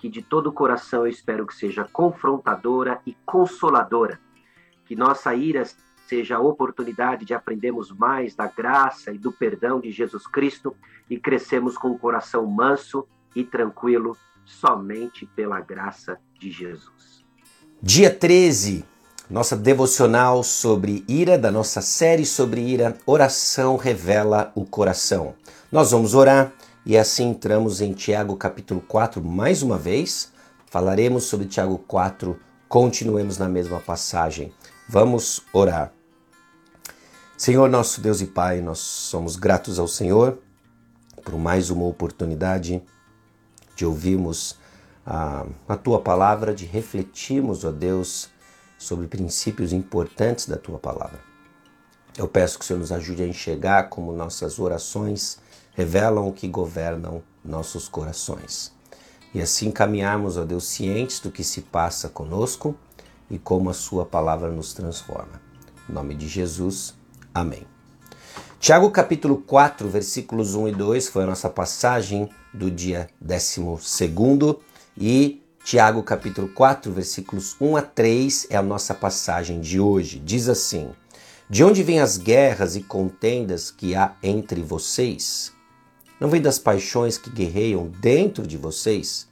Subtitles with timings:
[0.00, 4.18] que de todo o coração eu espero que seja confrontadora e consoladora.
[4.86, 5.64] Que nossa ira
[6.08, 10.74] seja a oportunidade de aprendermos mais da graça e do perdão de Jesus Cristo
[11.08, 17.24] e crescemos com o coração manso e tranquilo somente pela graça de Jesus.
[17.80, 18.84] Dia 13,
[19.28, 25.34] nossa devocional sobre ira, da nossa série sobre ira, oração revela o coração.
[25.70, 26.52] Nós vamos orar
[26.84, 30.32] e assim entramos em Tiago capítulo 4 mais uma vez.
[30.66, 34.52] Falaremos sobre Tiago 4, continuemos na mesma passagem.
[34.88, 35.92] Vamos orar.
[37.36, 40.38] Senhor nosso Deus e Pai, nós somos gratos ao Senhor
[41.22, 42.82] por mais uma oportunidade
[43.76, 44.56] de ouvirmos
[45.04, 48.30] a, a tua palavra, de refletirmos, ó Deus,
[48.78, 51.20] sobre princípios importantes da tua palavra.
[52.16, 55.38] Eu peço que o Senhor nos ajude a enxergar como nossas orações
[55.74, 58.72] revelam o que governam nossos corações.
[59.32, 62.76] E assim caminharmos, ó Deus, cientes do que se passa conosco
[63.30, 65.40] e como a Sua palavra nos transforma.
[65.88, 66.94] Em nome de Jesus.
[67.32, 67.66] Amém.
[68.58, 73.62] Tiago capítulo 4, versículos 1 e 2 foi a nossa passagem do dia 12
[74.98, 80.18] e Tiago capítulo 4, versículos 1 a 3 é a nossa passagem de hoje.
[80.18, 80.90] Diz assim:
[81.48, 85.52] De onde vêm as guerras e contendas que há entre vocês?
[86.20, 89.26] Não vem das paixões que guerreiam dentro de vocês?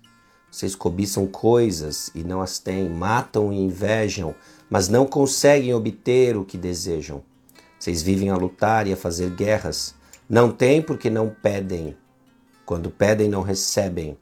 [0.50, 4.34] Vocês cobiçam coisas e não as têm, matam e invejam,
[4.71, 7.22] mas não conseguem obter o que desejam.
[7.78, 9.94] Vocês vivem a lutar e a fazer guerras.
[10.28, 11.94] Não têm porque não pedem.
[12.65, 14.16] Quando pedem, não recebem,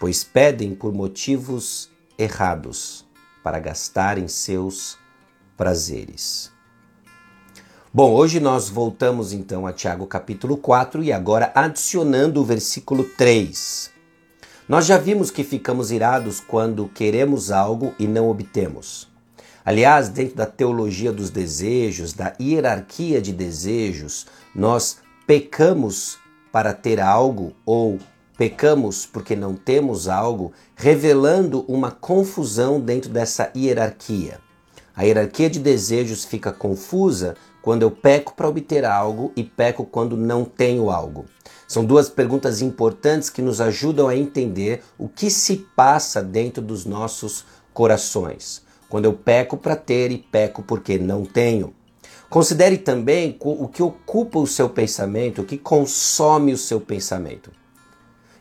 [0.00, 1.88] pois pedem por motivos
[2.18, 3.06] errados,
[3.44, 4.98] para gastar em seus
[5.56, 6.51] prazeres.
[7.94, 13.90] Bom, hoje nós voltamos então a Tiago capítulo 4 e agora adicionando o versículo 3.
[14.66, 19.10] Nós já vimos que ficamos irados quando queremos algo e não obtemos.
[19.62, 26.16] Aliás, dentro da teologia dos desejos, da hierarquia de desejos, nós pecamos
[26.50, 27.98] para ter algo ou
[28.38, 34.40] pecamos porque não temos algo, revelando uma confusão dentro dessa hierarquia.
[34.96, 40.16] A hierarquia de desejos fica confusa quando eu peco para obter algo e peco quando
[40.16, 41.24] não tenho algo.
[41.66, 46.84] São duas perguntas importantes que nos ajudam a entender o que se passa dentro dos
[46.84, 48.62] nossos corações
[48.92, 51.72] quando eu peco para ter e peco porque não tenho.
[52.28, 57.50] Considere também o que ocupa o seu pensamento, o que consome o seu pensamento.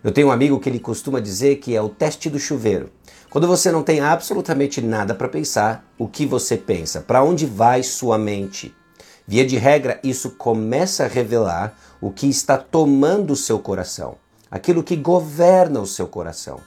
[0.04, 2.92] Eu tenho um amigo que ele costuma dizer que é o teste do chuveiro.
[3.30, 7.00] Quando você não tem absolutamente nada para pensar, o que você pensa?
[7.00, 8.76] Para onde vai sua mente?
[9.32, 14.18] Via de regra, isso começa a revelar o que está tomando o seu coração,
[14.52, 16.60] aquilo que governa o seu coração.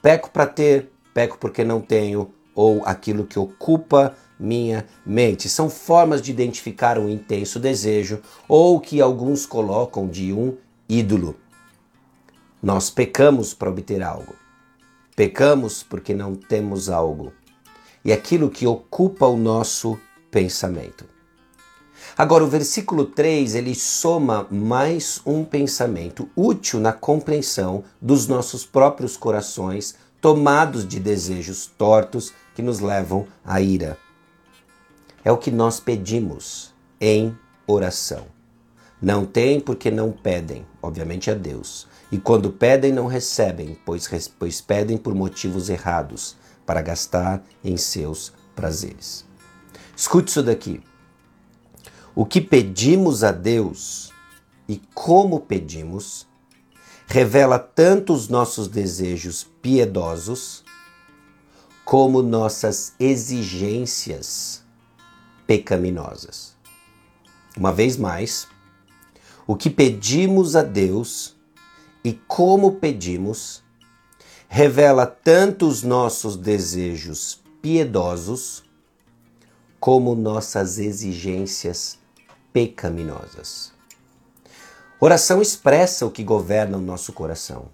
[0.00, 5.48] Peco para ter, peco porque não tenho, ou aquilo que ocupa minha mente.
[5.48, 10.56] São formas de identificar um intenso desejo ou que alguns colocam de um
[10.88, 11.34] ídolo.
[12.62, 14.36] Nós pecamos para obter algo.
[15.16, 17.32] Pecamos porque não temos algo.
[18.04, 19.98] E aquilo que ocupa o nosso
[20.30, 21.12] pensamento.
[22.16, 29.16] Agora, o versículo 3 ele soma mais um pensamento útil na compreensão dos nossos próprios
[29.16, 33.98] corações, tomados de desejos tortos que nos levam à ira.
[35.24, 38.26] É o que nós pedimos em oração.
[39.02, 41.88] Não tem porque não pedem, obviamente a Deus.
[42.12, 44.08] E quando pedem, não recebem, pois,
[44.38, 49.24] pois pedem por motivos errados, para gastar em seus prazeres.
[49.96, 50.80] Escute isso daqui.
[52.16, 54.12] O que pedimos a Deus
[54.68, 56.28] e como pedimos
[57.08, 60.62] revela tanto os nossos desejos piedosos
[61.84, 64.62] como nossas exigências
[65.44, 66.54] pecaminosas.
[67.56, 68.46] Uma vez mais,
[69.44, 71.34] o que pedimos a Deus
[72.04, 73.64] e como pedimos
[74.48, 78.62] revela tanto os nossos desejos piedosos
[79.80, 82.03] como nossas exigências
[82.54, 83.72] pecaminosas.
[85.00, 87.66] Oração expressa o que governa o nosso coração.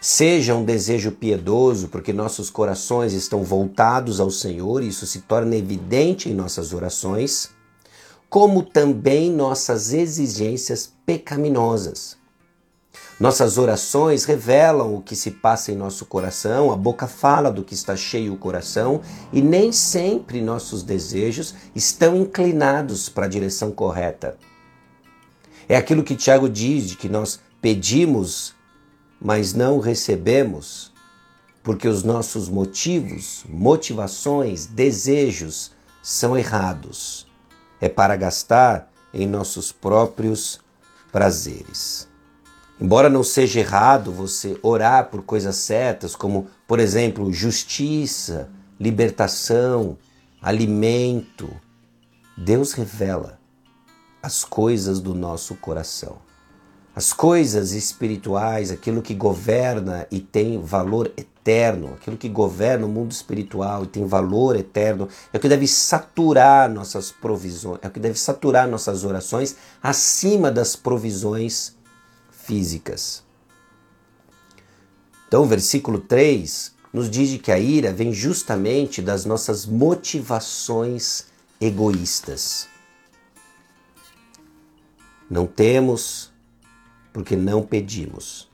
[0.00, 5.54] Seja um desejo piedoso, porque nossos corações estão voltados ao Senhor, e isso se torna
[5.54, 7.50] evidente em nossas orações,
[8.30, 12.16] como também nossas exigências pecaminosas.
[13.22, 17.72] Nossas orações revelam o que se passa em nosso coração, a boca fala do que
[17.72, 19.00] está cheio o coração,
[19.32, 24.36] e nem sempre nossos desejos estão inclinados para a direção correta.
[25.68, 28.56] É aquilo que Tiago diz de que nós pedimos,
[29.20, 30.92] mas não recebemos,
[31.62, 35.70] porque os nossos motivos, motivações, desejos
[36.02, 37.28] são errados.
[37.80, 40.58] É para gastar em nossos próprios
[41.12, 42.10] prazeres.
[42.82, 49.96] Embora não seja errado você orar por coisas certas, como, por exemplo, justiça, libertação,
[50.42, 51.48] alimento,
[52.36, 53.38] Deus revela
[54.20, 56.16] as coisas do nosso coração.
[56.92, 63.12] As coisas espirituais, aquilo que governa e tem valor eterno, aquilo que governa o mundo
[63.12, 68.00] espiritual e tem valor eterno, é o que deve saturar nossas provisões, é o que
[68.00, 71.80] deve saturar nossas orações acima das provisões
[72.52, 73.24] físicas.
[75.26, 81.24] Então, o versículo 3 nos diz que a ira vem justamente das nossas motivações
[81.58, 82.68] egoístas.
[85.30, 86.30] Não temos
[87.10, 88.50] porque não pedimos.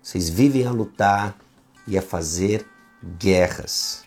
[0.00, 1.36] Vocês vivem a lutar
[1.88, 2.64] e a fazer
[3.18, 4.04] guerras.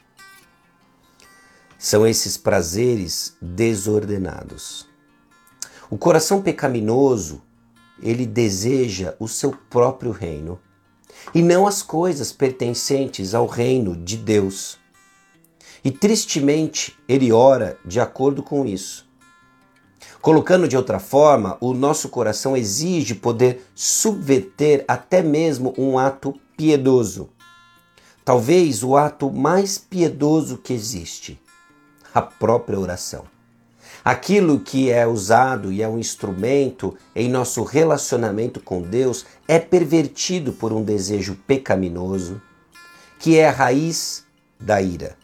[1.78, 4.88] São esses prazeres desordenados.
[5.90, 7.42] O coração pecaminoso
[8.02, 10.60] ele deseja o seu próprio reino
[11.34, 14.78] e não as coisas pertencentes ao reino de Deus.
[15.84, 19.08] E tristemente, ele ora de acordo com isso.
[20.22, 27.30] Colocando de outra forma, o nosso coração exige poder subverter até mesmo um ato piedoso.
[28.26, 31.40] Talvez o ato mais piedoso que existe,
[32.14, 33.37] a própria oração.
[34.08, 40.54] Aquilo que é usado e é um instrumento em nosso relacionamento com Deus é pervertido
[40.54, 42.42] por um desejo pecaminoso,
[43.20, 44.24] que é a raiz
[44.58, 45.18] da ira.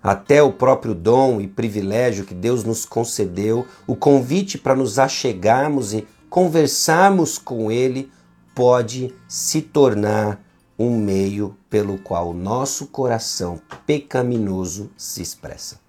[0.00, 5.92] Até o próprio dom e privilégio que Deus nos concedeu, o convite para nos achegarmos
[5.92, 8.08] e conversarmos com Ele,
[8.54, 10.40] pode se tornar
[10.78, 15.85] um meio pelo qual nosso coração pecaminoso se expressa.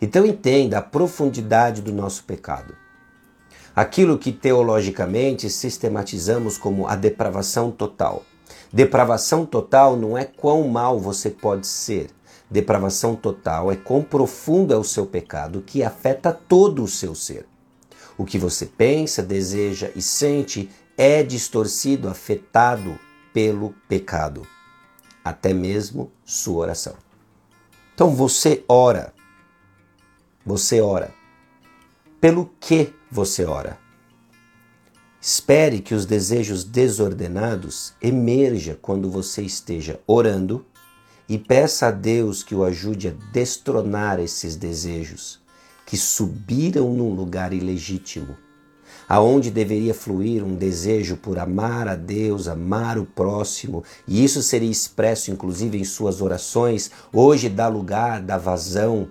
[0.00, 2.74] Então entenda a profundidade do nosso pecado.
[3.74, 8.22] Aquilo que teologicamente sistematizamos como a depravação total.
[8.72, 12.08] Depravação total não é quão mal você pode ser.
[12.50, 17.46] Depravação total é quão profundo é o seu pecado que afeta todo o seu ser.
[18.16, 22.98] O que você pensa, deseja e sente é distorcido, afetado
[23.32, 24.46] pelo pecado,
[25.22, 26.94] até mesmo sua oração.
[27.94, 29.12] Então você ora
[30.46, 31.12] você ora?
[32.20, 33.76] Pelo que você ora?
[35.20, 40.64] Espere que os desejos desordenados emerja quando você esteja orando
[41.28, 45.40] e peça a Deus que o ajude a destronar esses desejos
[45.84, 48.36] que subiram num lugar ilegítimo,
[49.08, 54.70] aonde deveria fluir um desejo por amar a Deus, amar o próximo, e isso seria
[54.70, 59.10] expresso inclusive em suas orações, hoje dá lugar, dá vazão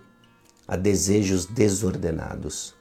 [0.68, 2.76] a desejos desordenados.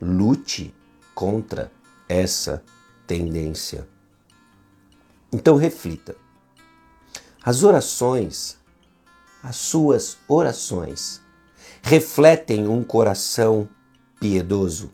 [0.00, 0.74] Lute
[1.14, 1.72] contra
[2.08, 2.62] essa
[3.06, 3.88] tendência.
[5.32, 6.16] Então reflita.
[7.42, 8.58] As orações,
[9.42, 11.20] as suas orações,
[11.82, 13.68] refletem um coração
[14.20, 14.92] piedoso.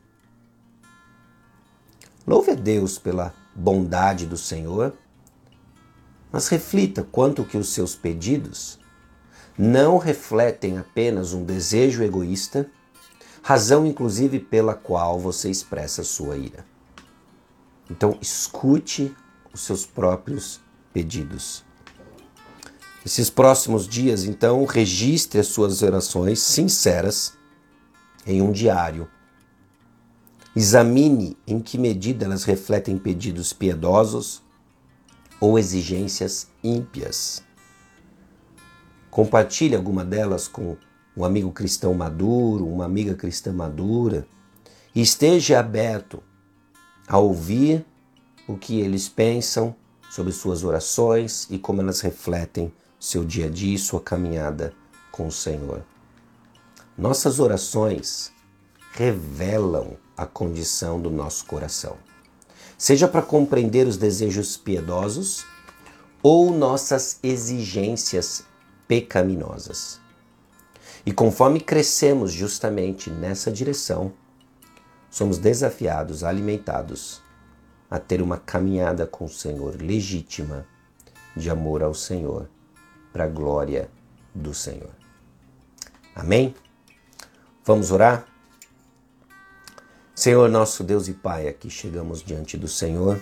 [2.26, 4.94] Louve a Deus pela bondade do Senhor,
[6.30, 8.78] mas reflita quanto que os seus pedidos
[9.56, 12.70] não refletem apenas um desejo egoísta,
[13.42, 16.64] razão inclusive pela qual você expressa sua ira.
[17.90, 19.14] Então, escute
[19.52, 20.60] os seus próprios
[20.92, 21.64] pedidos.
[23.04, 27.34] Esses próximos dias, então, registre as suas orações sinceras
[28.26, 29.08] em um diário.
[30.54, 34.42] Examine em que medida elas refletem pedidos piedosos
[35.40, 37.42] ou exigências ímpias.
[39.12, 40.74] Compartilhe alguma delas com
[41.14, 44.26] um amigo cristão maduro, uma amiga cristã madura,
[44.94, 46.22] e esteja aberto
[47.06, 47.84] a ouvir
[48.48, 49.76] o que eles pensam
[50.10, 54.72] sobre suas orações e como elas refletem seu dia a dia e sua caminhada
[55.10, 55.84] com o Senhor.
[56.96, 58.32] Nossas orações
[58.92, 61.98] revelam a condição do nosso coração,
[62.78, 65.44] seja para compreender os desejos piedosos
[66.22, 68.50] ou nossas exigências
[68.92, 69.98] pecaminosas.
[71.06, 74.12] E conforme crescemos justamente nessa direção,
[75.10, 77.22] somos desafiados, alimentados
[77.90, 80.66] a ter uma caminhada com o Senhor legítima,
[81.34, 82.50] de amor ao Senhor,
[83.14, 83.88] para a glória
[84.34, 84.90] do Senhor.
[86.14, 86.54] Amém?
[87.64, 88.26] Vamos orar?
[90.14, 93.18] Senhor, nosso Deus e Pai, aqui chegamos diante do Senhor,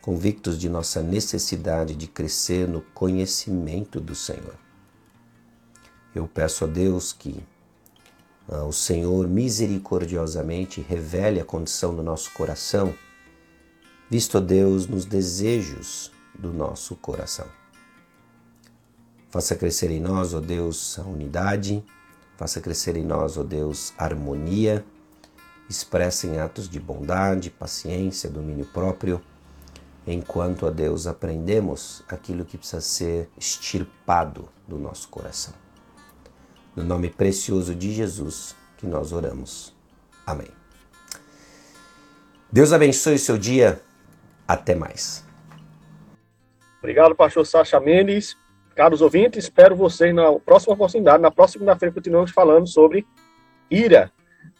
[0.00, 4.67] convictos de nossa necessidade de crescer no conhecimento do Senhor.
[6.18, 7.40] Eu peço a Deus que
[8.48, 12.92] uh, o Senhor misericordiosamente revele a condição do nosso coração,
[14.10, 17.46] visto a Deus nos desejos do nosso coração.
[19.30, 21.84] Faça crescer em nós, ó Deus, a unidade,
[22.36, 24.84] faça crescer em nós, ó Deus, a harmonia,
[25.70, 29.22] expressa em atos de bondade, paciência, domínio próprio,
[30.04, 35.54] enquanto a Deus aprendemos aquilo que precisa ser extirpado do nosso coração.
[36.78, 39.74] No nome precioso de Jesus que nós oramos.
[40.24, 40.46] Amém.
[42.52, 43.82] Deus abençoe o seu dia.
[44.46, 45.26] Até mais.
[46.78, 48.36] Obrigado, pastor Sacha Mendes.
[48.76, 51.20] Caros ouvintes, espero vocês na próxima oportunidade.
[51.20, 53.04] Na próxima segunda-feira continuamos falando sobre
[53.68, 54.12] ira.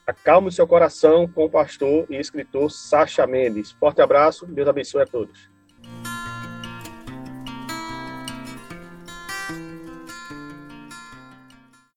[0.05, 3.71] Acalme o seu coração com o pastor e escritor Sacha Mendes.
[3.71, 5.49] Forte abraço, Deus abençoe a todos.